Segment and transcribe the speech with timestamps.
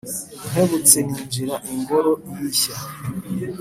[0.49, 2.75] Nkebutse ninjira ingoro y’ishya